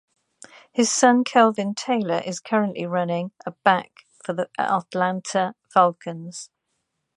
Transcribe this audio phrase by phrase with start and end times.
[0.71, 6.49] His son, Kelvin Taylor, is currently a running back for the Atlanta Falcons.